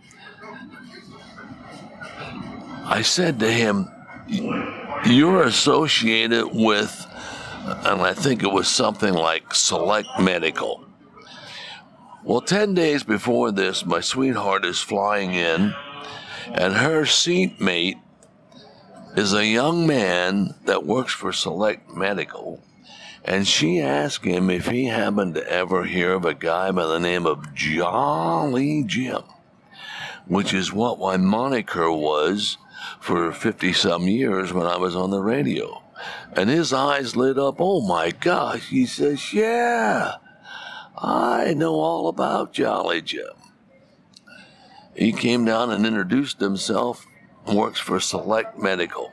I 2.84 3.04
said 3.04 3.40
to 3.40 3.50
him, 3.50 3.90
You're 5.06 5.44
associated 5.44 6.50
with, 6.52 7.06
and 7.64 8.02
I 8.02 8.14
think 8.14 8.44
it 8.44 8.52
was 8.52 8.68
something 8.68 9.14
like 9.14 9.56
Select 9.56 10.10
Medical. 10.20 10.91
Well, 12.24 12.42
10 12.42 12.76
days 12.76 13.04
before 13.04 13.52
this, 13.52 13.84
my 13.84 14.00
sweetheart 14.00 14.64
is 14.64 14.80
flying 14.80 15.34
in, 15.34 15.74
and 16.54 16.76
her 16.76 17.04
seatmate 17.06 17.98
is 19.16 19.34
a 19.34 19.46
young 19.46 19.88
man 19.88 20.54
that 20.66 20.86
works 20.86 21.14
for 21.14 21.34
Select 21.34 21.90
Medical, 21.90 22.62
and 23.26 23.48
she 23.48 23.80
asked 23.80 24.24
him 24.24 24.52
if 24.52 24.68
he 24.68 24.86
happened 24.86 25.34
to 25.34 25.52
ever 25.52 25.86
hear 25.86 26.14
of 26.14 26.26
a 26.26 26.36
guy 26.36 26.70
by 26.70 26.86
the 26.86 27.00
name 27.00 27.26
of 27.26 27.56
Jolly 27.56 28.84
Jim, 28.84 29.24
which 30.28 30.54
is 30.54 30.72
what 30.72 31.00
my 31.00 31.18
moniker 31.18 31.92
was 31.92 32.60
for 33.00 33.32
50 33.32 33.74
some 33.74 34.08
years 34.08 34.54
when 34.54 34.68
I 34.68 34.78
was 34.78 34.96
on 34.96 35.10
the 35.10 35.22
radio. 35.22 35.82
And 36.34 36.50
his 36.50 36.72
eyes 36.72 37.16
lit 37.16 37.38
up. 37.38 37.56
Oh 37.60 37.82
my 37.82 38.12
gosh. 38.12 38.70
He 38.70 38.86
says, 38.86 39.34
Yeah, 39.34 40.16
I 41.02 41.54
know 41.56 41.76
all 41.76 42.08
about 42.08 42.54
Jolly 42.54 43.02
Jim. 43.02 43.34
He 44.96 45.12
came 45.12 45.46
down 45.46 45.72
and 45.72 45.86
introduced 45.86 46.40
himself 46.40 47.08
works 47.48 47.80
for 47.80 48.00
Select 48.00 48.60
Medical. 48.60 49.12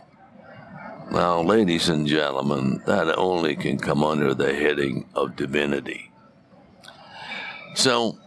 Now, 1.10 1.40
ladies 1.40 1.88
and 1.88 2.06
gentlemen, 2.06 2.82
that 2.86 3.16
only 3.16 3.56
can 3.56 3.78
come 3.78 4.04
under 4.04 4.34
the 4.34 4.54
heading 4.54 5.08
of 5.14 5.36
divinity. 5.36 6.10
So, 7.74 8.18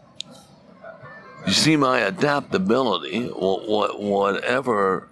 you 1.46 1.54
see, 1.54 1.76
my 1.76 2.00
adaptability, 2.00 3.28
whatever, 3.28 5.10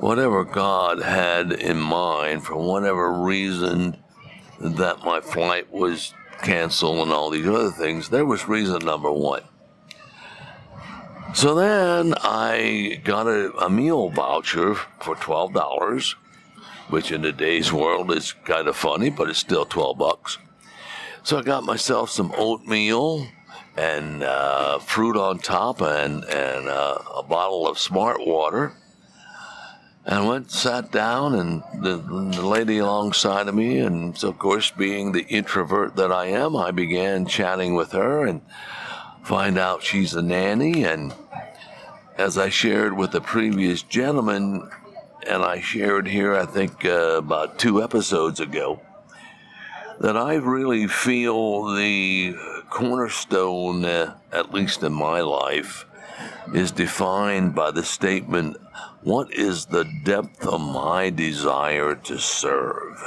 whatever 0.00 0.44
God 0.44 1.00
had 1.00 1.52
in 1.52 1.78
mind, 1.78 2.44
for 2.44 2.56
whatever 2.56 3.12
reason 3.12 3.96
that 4.58 5.04
my 5.04 5.20
flight 5.20 5.72
was 5.72 6.12
canceled 6.44 6.98
and 6.98 7.10
all 7.12 7.30
these 7.30 7.48
other 7.48 7.70
things, 7.70 8.10
there 8.10 8.24
was 8.24 8.46
reason 8.46 8.84
number 8.84 9.10
one. 9.10 9.42
So 11.34 11.54
then 11.56 12.14
I 12.22 13.00
got 13.02 13.26
a, 13.26 13.52
a 13.56 13.68
meal 13.68 14.10
voucher 14.10 14.74
for 14.74 15.16
$12, 15.16 16.14
which 16.90 17.10
in 17.10 17.22
today's 17.22 17.72
world 17.72 18.12
is 18.12 18.32
kind 18.44 18.68
of 18.68 18.76
funny, 18.76 19.10
but 19.10 19.28
it's 19.28 19.40
still 19.40 19.64
12 19.64 19.98
bucks. 19.98 20.38
So 21.24 21.38
I 21.38 21.42
got 21.42 21.64
myself 21.64 22.10
some 22.10 22.32
oatmeal 22.36 23.26
and 23.76 24.22
uh, 24.22 24.78
fruit 24.78 25.16
on 25.16 25.38
top 25.38 25.80
and, 25.80 26.22
and 26.24 26.68
uh, 26.68 26.98
a 27.16 27.22
bottle 27.24 27.66
of 27.66 27.78
smart 27.78 28.24
water. 28.24 28.74
And 30.06 30.28
went, 30.28 30.50
sat 30.50 30.92
down, 30.92 31.34
and 31.34 31.62
the, 31.82 31.96
the 31.96 32.46
lady 32.46 32.78
alongside 32.78 33.48
of 33.48 33.54
me, 33.54 33.78
and 33.78 34.22
of 34.22 34.38
course, 34.38 34.70
being 34.70 35.12
the 35.12 35.24
introvert 35.28 35.96
that 35.96 36.12
I 36.12 36.26
am, 36.26 36.54
I 36.56 36.72
began 36.72 37.24
chatting 37.26 37.74
with 37.74 37.92
her 37.92 38.26
and 38.26 38.42
find 39.22 39.58
out 39.58 39.82
she's 39.82 40.14
a 40.14 40.20
nanny. 40.20 40.84
And 40.84 41.14
as 42.18 42.36
I 42.36 42.50
shared 42.50 42.94
with 42.94 43.12
the 43.12 43.22
previous 43.22 43.82
gentleman, 43.82 44.68
and 45.26 45.42
I 45.42 45.60
shared 45.60 46.06
here, 46.06 46.34
I 46.34 46.44
think, 46.44 46.84
uh, 46.84 47.16
about 47.16 47.58
two 47.58 47.82
episodes 47.82 48.40
ago, 48.40 48.80
that 50.00 50.18
I 50.18 50.34
really 50.34 50.86
feel 50.86 51.74
the 51.74 52.34
cornerstone, 52.68 53.84
uh, 53.86 54.16
at 54.32 54.52
least 54.52 54.82
in 54.82 54.92
my 54.92 55.22
life, 55.22 55.86
is 56.54 56.70
defined 56.70 57.54
by 57.54 57.70
the 57.70 57.84
statement, 57.84 58.56
What 59.02 59.32
is 59.32 59.66
the 59.66 59.84
depth 60.04 60.46
of 60.46 60.60
my 60.60 61.10
desire 61.10 61.94
to 61.94 62.18
serve 62.18 63.02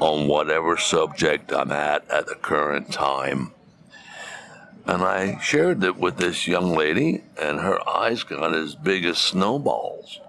on 0.00 0.28
whatever 0.28 0.76
subject 0.76 1.52
I'm 1.52 1.72
at 1.72 2.08
at 2.10 2.26
the 2.26 2.34
current 2.34 2.92
time? 2.92 3.52
And 4.86 5.02
I 5.02 5.38
shared 5.40 5.84
it 5.84 5.98
with 5.98 6.16
this 6.16 6.48
young 6.48 6.74
lady, 6.74 7.22
and 7.38 7.60
her 7.60 7.86
eyes 7.86 8.22
got 8.22 8.54
as 8.54 8.74
big 8.74 9.04
as 9.04 9.18
snowballs. 9.18 10.20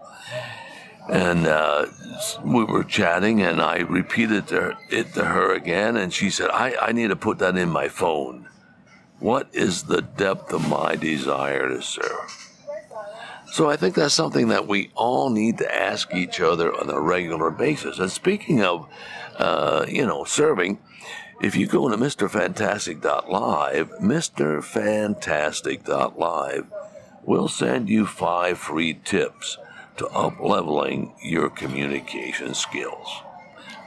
And 1.09 1.47
uh, 1.47 1.85
we 2.43 2.65
were 2.65 2.83
chatting, 2.83 3.41
and 3.41 3.61
I 3.61 3.77
repeated 3.77 4.47
to 4.47 4.55
her, 4.55 4.77
it 4.89 5.13
to 5.13 5.23
her 5.23 5.53
again, 5.53 5.95
and 5.95 6.13
she 6.13 6.29
said, 6.29 6.49
I, 6.49 6.75
I 6.79 6.91
need 6.91 7.07
to 7.07 7.15
put 7.15 7.39
that 7.39 7.55
in 7.55 7.69
my 7.69 7.87
phone. 7.87 8.49
What 9.19 9.49
is 9.53 9.83
the 9.83 10.01
depth 10.01 10.53
of 10.53 10.69
my 10.69 10.95
desire 10.95 11.67
to 11.67 11.81
serve? 11.81 12.49
So 13.51 13.69
I 13.69 13.75
think 13.75 13.95
that's 13.95 14.13
something 14.13 14.47
that 14.49 14.67
we 14.67 14.91
all 14.95 15.29
need 15.29 15.57
to 15.57 15.75
ask 15.75 16.13
each 16.13 16.39
other 16.39 16.73
on 16.73 16.89
a 16.89 17.01
regular 17.01 17.49
basis. 17.49 17.99
And 17.99 18.11
speaking 18.11 18.63
of, 18.63 18.87
uh, 19.37 19.85
you 19.89 20.05
know, 20.05 20.23
serving, 20.23 20.77
if 21.41 21.55
you 21.55 21.67
go 21.67 21.89
to 21.89 21.97
MrFantastic.live, 21.97 23.89
MrFantastic.live 23.99 26.65
will 27.23 27.47
send 27.47 27.89
you 27.89 28.05
five 28.05 28.59
free 28.59 28.93
tips 29.03 29.57
to 29.97 30.07
up 30.07 30.39
leveling 30.39 31.13
your 31.21 31.49
communication 31.49 32.53
skills. 32.53 33.23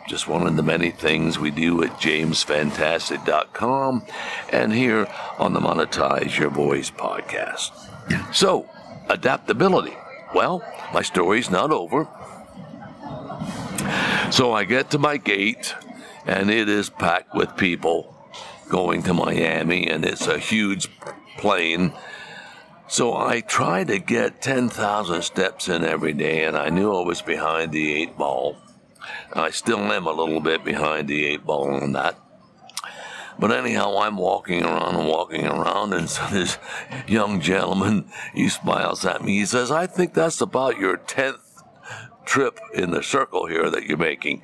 Just 0.08 0.28
one 0.28 0.46
of 0.46 0.56
the 0.56 0.62
many 0.62 0.90
things 0.90 1.38
we 1.38 1.50
do 1.50 1.82
at 1.82 2.00
jamesfantastic.com 2.00 4.04
and 4.50 4.72
here 4.72 5.06
on 5.38 5.52
the 5.52 5.60
Monetize 5.60 6.38
Your 6.38 6.50
Voice 6.50 6.90
podcast. 6.90 7.70
So, 8.34 8.68
adaptability. 9.08 9.96
Well, 10.34 10.62
my 10.92 11.02
story's 11.02 11.50
not 11.50 11.70
over. 11.70 12.08
So 14.30 14.52
I 14.52 14.64
get 14.64 14.90
to 14.90 14.98
my 14.98 15.16
gate, 15.16 15.74
and 16.26 16.50
it 16.50 16.68
is 16.68 16.90
packed 16.90 17.34
with 17.34 17.56
people 17.56 18.14
going 18.68 19.02
to 19.04 19.14
Miami, 19.14 19.88
and 19.88 20.04
it's 20.04 20.26
a 20.26 20.38
huge 20.38 20.88
plane 21.38 21.92
so 22.92 23.16
I 23.16 23.40
try 23.40 23.84
to 23.84 23.98
get 23.98 24.42
10,000 24.42 25.22
steps 25.22 25.70
in 25.70 25.82
every 25.82 26.12
day, 26.12 26.44
and 26.44 26.54
I 26.54 26.68
knew 26.68 26.94
I 26.94 27.06
was 27.06 27.22
behind 27.22 27.72
the 27.72 27.90
eight 27.90 28.18
ball. 28.18 28.58
I 29.32 29.50
still 29.50 29.78
am 29.78 30.06
a 30.06 30.12
little 30.12 30.40
bit 30.40 30.64
behind 30.64 31.08
the 31.08 31.24
eight 31.24 31.44
ball 31.44 31.70
on 31.70 31.92
that. 31.92 32.18
But 33.38 33.50
anyhow, 33.50 33.98
I'm 33.98 34.16
walking 34.16 34.62
around 34.62 34.94
and 34.94 35.08
walking 35.08 35.46
around, 35.46 35.94
and 35.94 36.08
so 36.08 36.26
this 36.30 36.58
young 37.06 37.40
gentleman, 37.40 38.10
he 38.34 38.48
smiles 38.48 39.04
at 39.04 39.24
me. 39.24 39.38
He 39.38 39.46
says, 39.46 39.70
I 39.70 39.86
think 39.86 40.14
that's 40.14 40.40
about 40.40 40.78
your 40.78 40.98
10th 40.98 41.40
trip 42.24 42.60
in 42.74 42.90
the 42.90 43.02
circle 43.02 43.46
here 43.46 43.68
that 43.70 43.84
you're 43.84 43.98
making. 43.98 44.42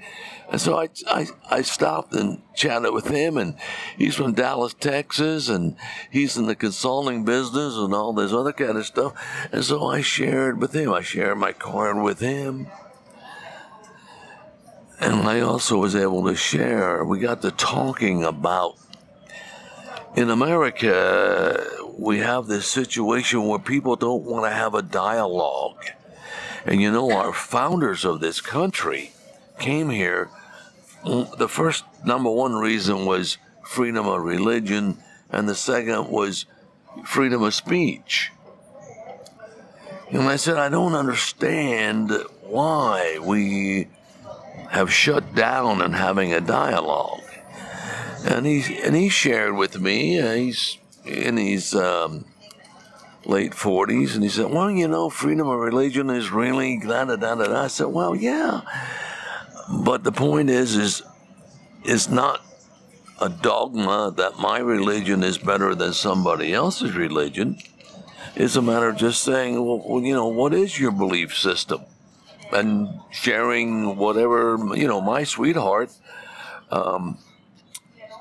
And 0.51 0.61
so 0.61 0.79
I, 0.79 0.89
I, 1.07 1.27
I 1.51 1.63
stopped 1.63 2.15
and 2.15 2.41
chatted 2.55 2.93
with 2.93 3.09
him, 3.09 3.37
and 3.37 3.57
he's 3.99 4.15
from 4.15 4.33
Dallas, 4.33 4.75
Texas, 4.75 5.49
and 5.49 5.77
he's 6.11 6.37
in 6.37 6.47
the 6.47 6.57
consulting 6.57 7.25
business 7.25 7.77
and 7.77 7.95
all 7.95 8.15
this 8.15 8.33
other 8.33 8.53
kind 8.53 8.79
of 8.79 8.87
stuff. 8.87 9.13
And 9.53 9.65
so 9.65 9.87
I 9.87 10.01
shared 10.01 10.61
with 10.61 10.75
him. 10.75 10.93
I 10.93 11.03
shared 11.03 11.39
my 11.39 11.53
card 11.53 12.03
with 12.03 12.21
him. 12.21 12.69
And 15.01 15.15
I 15.29 15.41
also 15.41 15.79
was 15.79 15.95
able 15.95 16.27
to 16.27 16.35
share. 16.35 17.05
We 17.05 17.21
got 17.21 17.43
to 17.43 17.51
talking 17.51 18.25
about 18.25 18.77
in 20.17 20.31
America, 20.31 21.65
we 21.97 22.19
have 22.19 22.47
this 22.47 22.67
situation 22.67 23.47
where 23.47 23.59
people 23.61 23.95
don't 23.95 24.25
want 24.25 24.45
to 24.45 24.51
have 24.51 24.75
a 24.75 24.83
dialogue. 24.83 25.85
And 26.67 26.81
you 26.81 26.91
know, 26.91 27.13
our 27.13 27.33
founders 27.33 28.05
of 28.05 28.21
this 28.21 28.41
country 28.41 29.13
came 29.59 29.91
here 29.91 30.31
mm, 31.05 31.37
the 31.39 31.49
first 31.49 31.85
number 32.05 32.31
one 32.31 32.55
reason 32.55 33.07
was 33.07 33.39
freedom 33.63 34.07
of 34.07 34.23
religion, 34.23 34.99
and 35.31 35.49
the 35.49 35.55
second 35.55 36.09
was 36.09 36.47
freedom 37.05 37.43
of 37.43 37.55
speech. 37.55 38.33
And 40.11 40.23
I 40.23 40.37
said, 40.37 40.57
I 40.57 40.69
don't 40.69 40.95
understand 40.95 42.11
why 42.43 43.19
we 43.21 43.89
have 44.71 44.93
shut 44.93 45.35
down 45.35 45.81
and 45.83 45.95
having 45.95 46.33
a 46.33 46.41
dialogue. 46.41 47.23
And 48.25 48.47
he 48.47 48.81
and 48.83 48.95
he 48.97 49.09
shared 49.09 49.55
with 49.55 49.81
me. 49.81 50.21
Uh, 50.21 50.35
he's 50.35 50.79
in 51.05 51.37
his 51.37 51.75
um, 51.75 52.25
late 53.25 53.55
forties, 53.55 54.15
and 54.15 54.25
he 54.25 54.29
said, 54.29 54.51
"Well, 54.51 54.71
you 54.71 54.89
know, 54.89 55.09
freedom 55.09 55.49
of 55.49 55.61
religion 55.61 56.11
is 56.11 56.31
really 56.31 56.79
da 56.79 57.05
da 57.05 57.17
da 57.17 57.35
da." 57.37 57.65
I 57.65 57.67
said, 57.69 57.87
"Well, 57.87 58.15
yeah." 58.15 58.63
But 59.71 60.03
the 60.05 60.13
point 60.13 60.51
is, 60.51 60.77
is 60.77 61.03
it's 61.85 62.09
not 62.09 62.43
a 63.21 63.29
dogma 63.29 64.13
that 64.17 64.39
my 64.39 64.59
religion 64.59 65.23
is 65.23 65.39
better 65.39 65.75
than 65.75 65.93
somebody 65.93 66.53
else's 66.53 66.95
religion. 66.95 67.59
It's 68.37 68.57
a 68.57 68.63
matter 68.63 68.89
of 68.89 68.97
just 68.97 69.23
saying, 69.23 69.55
well, 69.55 70.01
you 70.03 70.15
know, 70.15 70.29
what 70.29 70.55
is 70.55 70.79
your 70.79 70.93
belief 70.93 71.37
system? 71.37 71.81
And 72.53 73.01
sharing 73.11 73.97
whatever, 73.97 74.59
you 74.75 74.89
know, 74.89 75.01
my 75.01 75.25
sweetheart 75.25 75.93
um, 76.71 77.19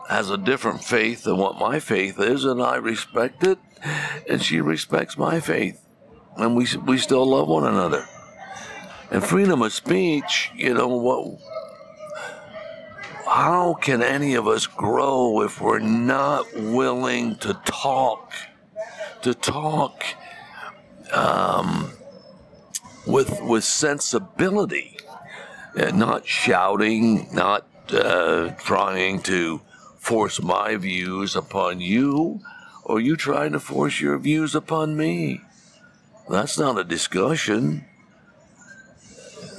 has 0.10 0.30
a 0.30 0.38
different 0.38 0.84
faith 0.84 1.24
than 1.24 1.38
what 1.38 1.58
my 1.58 1.80
faith 1.80 2.20
is, 2.20 2.44
and 2.44 2.62
I 2.62 2.76
respect 2.76 3.44
it, 3.44 3.58
and 4.30 4.42
she 4.42 4.60
respects 4.60 5.18
my 5.18 5.40
faith. 5.40 5.82
And 6.36 6.56
we, 6.56 6.68
we 6.86 6.98
still 6.98 7.26
love 7.26 7.48
one 7.48 7.66
another. 7.66 8.06
And 9.12 9.24
freedom 9.24 9.62
of 9.62 9.74
speech, 9.74 10.52
you 10.56 10.74
know, 10.74 10.88
what 10.88 11.40
how 13.28 13.74
can 13.74 14.02
any 14.02 14.36
of 14.36 14.48
us 14.48 14.68
grow 14.68 15.42
if 15.42 15.60
we're 15.60 15.80
not 15.80 16.46
willing 16.56 17.36
to 17.36 17.54
talk, 17.66 18.32
to 19.22 19.34
talk 19.34 20.04
um, 21.12 21.92
with 23.08 23.42
with 23.42 23.64
sensibility, 23.64 24.98
and 25.76 25.98
not 25.98 26.28
shouting, 26.28 27.28
not 27.34 27.66
uh, 27.92 28.50
trying 28.60 29.22
to 29.24 29.62
force 29.98 30.42
my 30.42 30.76
views 30.76 31.36
upon 31.36 31.82
you, 31.82 32.42
or 32.84 33.00
you 33.00 33.16
trying 33.16 33.54
to 33.54 33.60
force 33.60 34.00
your 34.00 34.18
views 34.18 34.56
upon 34.56 34.96
me? 34.98 35.42
That's 36.30 36.58
not 36.58 36.78
a 36.78 36.84
discussion. 36.84 37.86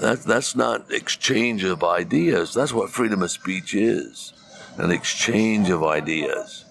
That, 0.01 0.21
that's 0.23 0.55
not 0.55 0.93
exchange 0.93 1.65
of 1.65 1.83
ideas. 1.83 2.55
That's 2.55 2.73
what 2.73 2.91
freedom 2.91 3.23
of 3.23 3.31
speech 3.31 3.75
is 3.75 4.33
an 4.79 4.93
exchange 4.93 5.71
of 5.71 5.83
ideas. 5.83 6.65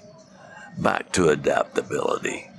Back 0.78 1.12
to 1.14 1.30
adaptability. 1.30 2.50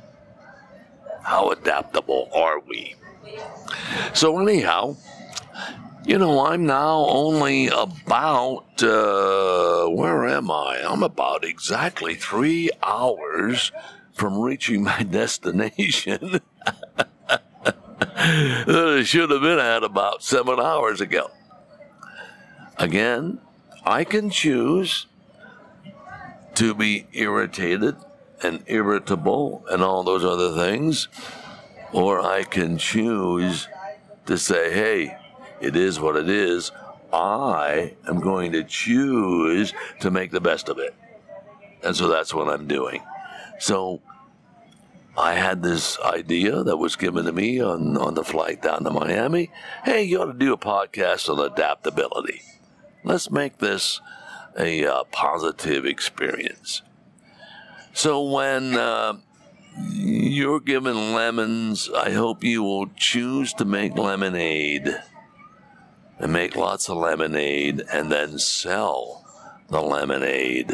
How 1.22 1.50
adaptable 1.50 2.28
are 2.34 2.60
we? 2.60 2.94
So, 4.14 4.38
anyhow, 4.38 4.96
you 6.04 6.18
know, 6.18 6.46
I'm 6.46 6.66
now 6.66 7.06
only 7.08 7.68
about, 7.68 8.82
uh, 8.82 9.86
where 9.88 10.26
am 10.26 10.50
I? 10.50 10.82
I'm 10.86 11.02
about 11.02 11.44
exactly 11.44 12.14
three 12.14 12.70
hours 12.82 13.72
from 14.14 14.38
reaching 14.38 14.82
my 14.82 15.02
destination. 15.10 16.40
that 17.98 18.96
I 18.98 19.02
should 19.04 19.30
have 19.30 19.42
been 19.42 19.58
at 19.58 19.84
about 19.84 20.22
seven 20.22 20.58
hours 20.58 21.00
ago. 21.00 21.30
Again, 22.78 23.40
I 23.84 24.04
can 24.04 24.30
choose 24.30 25.06
to 26.54 26.74
be 26.74 27.06
irritated 27.12 27.96
and 28.42 28.62
irritable 28.66 29.64
and 29.70 29.82
all 29.82 30.02
those 30.02 30.24
other 30.24 30.54
things, 30.54 31.08
or 31.92 32.20
I 32.20 32.44
can 32.44 32.78
choose 32.78 33.68
to 34.26 34.36
say, 34.36 34.72
hey, 34.72 35.18
it 35.60 35.76
is 35.76 35.98
what 36.00 36.16
it 36.16 36.28
is. 36.28 36.70
I 37.12 37.94
am 38.06 38.20
going 38.20 38.52
to 38.52 38.64
choose 38.64 39.72
to 40.00 40.10
make 40.10 40.30
the 40.30 40.40
best 40.40 40.68
of 40.68 40.78
it. 40.78 40.94
And 41.82 41.96
so 41.96 42.08
that's 42.08 42.34
what 42.34 42.48
I'm 42.48 42.66
doing. 42.66 43.02
So 43.58 44.02
I 45.16 45.34
had 45.34 45.62
this 45.62 45.98
idea 46.00 46.62
that 46.62 46.76
was 46.76 46.96
given 46.96 47.24
to 47.24 47.32
me 47.32 47.60
on, 47.60 47.96
on 47.96 48.14
the 48.14 48.24
flight 48.24 48.62
down 48.62 48.84
to 48.84 48.90
Miami. 48.90 49.50
Hey, 49.84 50.04
you 50.04 50.20
ought 50.20 50.26
to 50.26 50.32
do 50.32 50.52
a 50.52 50.58
podcast 50.58 51.28
on 51.28 51.44
adaptability. 51.44 52.42
Let's 53.02 53.30
make 53.30 53.58
this 53.58 54.00
a 54.58 54.84
uh, 54.84 55.04
positive 55.10 55.86
experience. 55.86 56.82
So 57.94 58.22
when 58.22 58.76
uh, 58.76 59.14
you're 59.84 60.60
given 60.60 61.14
lemons, 61.14 61.90
I 61.94 62.10
hope 62.10 62.44
you 62.44 62.62
will 62.62 62.88
choose 62.96 63.52
to 63.54 63.64
make 63.64 63.96
lemonade. 63.96 65.00
And 66.18 66.32
make 66.32 66.56
lots 66.56 66.88
of 66.88 66.96
lemonade 66.96 67.82
and 67.92 68.10
then 68.10 68.38
sell 68.38 69.24
the 69.68 69.80
lemonade. 69.80 70.72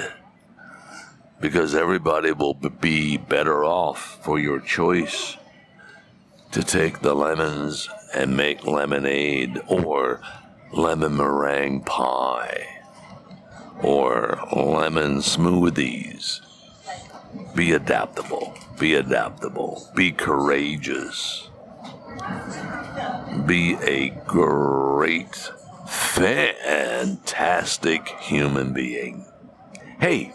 Because 1.41 1.75
everybody 1.75 2.33
will 2.33 2.55
be 2.55 3.17
better 3.19 3.65
off 3.65 4.25
for 4.25 4.39
your 4.39 4.61
choice 4.61 5.37
to 6.53 6.63
take 6.63 7.01
the 7.01 7.15
lemons 7.15 7.89
and 8.15 8.37
make 8.37 8.65
lemonade 8.65 9.61
or 9.67 10.23
lemon 10.73 11.17
meringue 11.17 11.83
pie 11.83 12.67
or 13.83 14.39
lemon 14.55 15.19
smoothies. 15.19 16.41
Be 17.55 17.73
adaptable. 17.73 18.55
Be 18.79 18.95
adaptable. 18.95 19.89
Be 19.95 20.13
courageous. 20.13 21.49
Be 23.47 23.77
a 23.83 24.11
great, 24.27 25.51
fantastic 25.87 27.29
human 28.21 28.73
being. 28.73 29.27
Hey, 30.01 30.33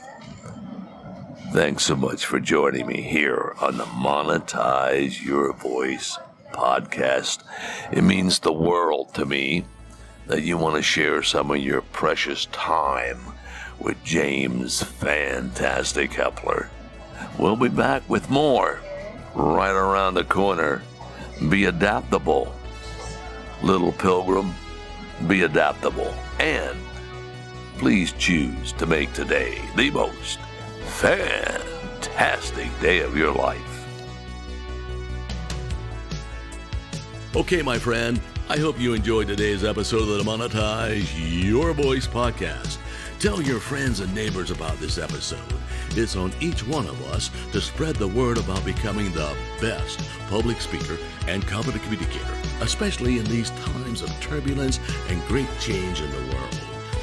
thanks 1.52 1.84
so 1.84 1.96
much 1.96 2.26
for 2.26 2.40
joining 2.40 2.88
me 2.88 3.02
here 3.02 3.56
on 3.60 3.78
the 3.78 3.86
Monetize 3.86 5.24
Your 5.24 5.54
Voice 5.54 6.18
podcast. 6.54 7.44
It 7.92 8.04
means 8.04 8.40
the 8.40 8.54
world 8.54 9.14
to 9.16 9.26
me 9.26 9.66
that 10.28 10.44
you 10.44 10.58
want 10.58 10.76
to 10.76 10.82
share 10.82 11.24
some 11.24 11.52
of 11.52 11.58
your 11.58 11.82
precious 11.82 12.46
time 12.48 13.20
with 13.80 14.04
James 14.04 14.84
Fantastic 14.84 16.12
Hepler. 16.12 16.70
We'll 17.38 17.56
be 17.56 17.70
back 17.70 18.04
with 18.10 18.30
more 18.30 18.82
right 19.36 19.72
around 19.72 20.16
the 20.16 20.24
corner. 20.24 20.82
Be 21.50 21.66
adaptable, 21.66 22.54
little 23.64 23.92
pilgrim. 23.92 24.54
Be 25.28 25.44
adaptable. 25.44 26.14
And 26.40 26.78
please 27.78 28.12
choose 28.14 28.74
to 28.74 28.86
make 28.86 29.14
today 29.14 29.62
the 29.76 29.90
most 29.92 30.40
fantastic 30.86 32.68
day 32.82 33.00
of 33.00 33.16
your 33.18 33.34
life. 33.34 33.80
Okay, 37.36 37.62
my 37.62 37.78
friend, 37.78 38.20
I 38.50 38.58
hope 38.58 38.80
you 38.80 38.96
enjoyed 38.96 39.28
today's 39.28 39.64
episode 39.64 40.10
of 40.10 40.18
the 40.18 40.24
Monetize 40.24 41.08
Your 41.16 41.74
Voice 41.74 42.08
podcast. 42.08 42.80
Tell 43.20 43.42
your 43.42 43.60
friends 43.60 44.00
and 44.00 44.14
neighbors 44.16 44.50
about 44.50 44.78
this 44.78 44.98
episode. 44.98 45.59
It's 45.96 46.16
on 46.16 46.32
each 46.40 46.66
one 46.66 46.88
of 46.88 47.02
us 47.12 47.30
to 47.52 47.60
spread 47.60 47.96
the 47.96 48.08
word 48.08 48.38
about 48.38 48.64
becoming 48.64 49.12
the 49.12 49.36
best 49.60 50.00
public 50.30 50.62
speaker 50.62 50.98
and 51.28 51.46
competent 51.46 51.84
communicator, 51.84 52.34
especially 52.62 53.18
in 53.18 53.26
these 53.26 53.50
times 53.52 54.02
of 54.02 54.10
turbulence 54.22 54.80
and 55.10 55.22
great 55.28 55.50
change 55.60 56.02
in 56.02 56.10
the 56.12 56.36
world. 56.36 56.60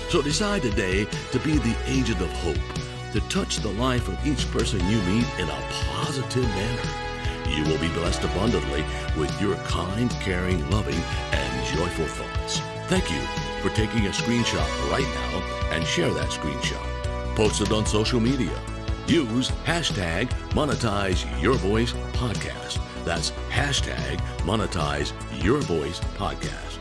So 0.09 0.22
decide 0.22 0.62
today 0.62 1.05
to 1.33 1.38
be 1.40 1.59
the 1.59 1.77
agent 1.87 2.20
of 2.20 2.31
hope, 2.40 3.12
to 3.12 3.20
touch 3.29 3.59
the 3.59 3.72
life 3.72 4.09
of 4.09 4.27
each 4.27 4.51
person 4.51 4.79
you 4.88 4.99
meet 5.03 5.27
in 5.38 5.49
a 5.49 5.68
positive 5.94 6.44
manner. 6.44 6.88
You 7.49 7.64
will 7.64 7.79
be 7.79 7.88
blessed 7.88 8.25
abundantly 8.25 8.85
with 9.16 9.40
your 9.40 9.57
kind, 9.66 10.11
caring, 10.22 10.68
loving, 10.70 11.01
and 11.33 11.77
joyful 11.77 12.07
thoughts. 12.07 12.61
Thank 12.88 13.11
you 13.11 13.20
for 13.62 13.75
taking 13.75 14.07
a 14.07 14.11
screenshot 14.11 14.90
right 14.90 15.03
now 15.03 15.42
and 15.72 15.85
share 15.85 16.12
that 16.14 16.29
screenshot. 16.29 17.37
Post 17.37 17.61
it 17.61 17.72
on 17.72 17.85
social 17.85 18.20
media. 18.20 18.59
Use 19.07 19.51
hashtag 19.64 20.29
monetize 20.51 21.25
your 21.40 21.55
voice 21.55 21.92
podcast. 22.12 22.81
That's 23.05 23.31
hashtag 23.51 24.19
monetize 24.38 25.12
your 25.45 25.61
voice 25.61 26.01
podcast. 26.16 26.81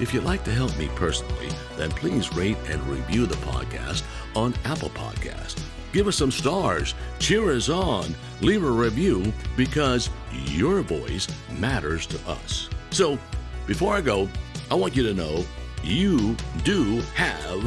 If 0.00 0.14
you'd 0.14 0.24
like 0.24 0.44
to 0.44 0.50
help 0.50 0.76
me 0.78 0.88
personally, 0.94 1.50
then 1.76 1.90
please 1.90 2.34
rate 2.34 2.56
and 2.68 2.82
review 2.86 3.26
the 3.26 3.36
podcast 3.36 4.02
on 4.34 4.54
Apple 4.64 4.88
Podcast. 4.90 5.62
Give 5.92 6.08
us 6.08 6.16
some 6.16 6.30
stars, 6.30 6.94
cheer 7.18 7.52
us 7.52 7.68
on, 7.68 8.14
leave 8.40 8.64
a 8.64 8.70
review 8.70 9.30
because 9.54 10.08
your 10.46 10.80
voice 10.80 11.28
matters 11.58 12.06
to 12.06 12.18
us. 12.30 12.70
So, 12.90 13.18
before 13.66 13.94
I 13.94 14.00
go, 14.00 14.26
I 14.70 14.74
want 14.74 14.96
you 14.96 15.02
to 15.02 15.12
know 15.12 15.44
you 15.82 16.34
do 16.64 17.02
have 17.14 17.62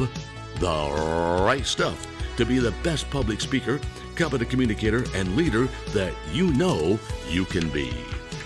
the 0.58 1.42
right 1.44 1.64
stuff 1.64 2.04
to 2.36 2.44
be 2.44 2.58
the 2.58 2.74
best 2.82 3.08
public 3.10 3.40
speaker, 3.40 3.80
competent 4.16 4.50
communicator, 4.50 5.04
and 5.14 5.36
leader 5.36 5.68
that 5.92 6.12
you 6.32 6.52
know 6.54 6.98
you 7.28 7.44
can 7.44 7.68
be. 7.70 7.92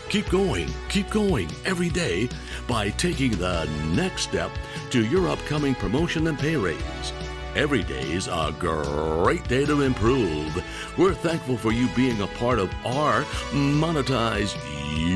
Keep 0.08 0.30
going, 0.30 0.68
keep 0.88 1.10
going 1.10 1.50
every 1.64 1.88
day 1.88 2.28
by 2.68 2.90
taking 2.90 3.32
the 3.32 3.64
next 3.94 4.22
step 4.22 4.50
to 4.90 5.04
your 5.04 5.28
upcoming 5.28 5.74
promotion 5.74 6.28
and 6.28 6.38
pay 6.38 6.56
raise. 6.56 7.12
Every 7.56 7.82
day 7.82 8.12
is 8.12 8.28
a 8.28 8.54
great 8.58 9.48
day 9.48 9.64
to 9.64 9.80
improve. 9.80 10.62
We're 10.98 11.14
thankful 11.14 11.56
for 11.56 11.72
you 11.72 11.88
being 11.96 12.20
a 12.20 12.26
part 12.26 12.58
of 12.58 12.70
our 12.84 13.22
Monetize 13.52 14.54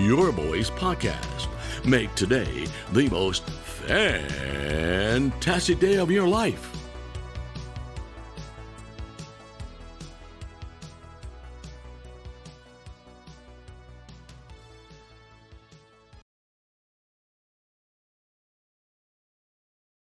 Your 0.06 0.33
Voice 0.33 0.70
podcast. 0.70 1.48
Make 1.85 2.14
today 2.14 2.66
the 2.92 3.11
most 3.11 3.44
fantastic 3.90 5.78
day 5.78 5.96
of 5.96 6.11
your 6.11 6.26
life. 6.26 6.80